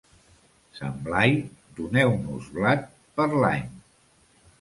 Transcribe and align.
Sant 0.77 0.95
Blai, 1.07 1.35
doneu-nos 1.79 2.47
blat 2.57 2.87
per 3.21 3.27
l'any. 3.45 3.69